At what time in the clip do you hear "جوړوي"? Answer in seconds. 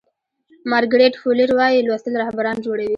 2.65-2.89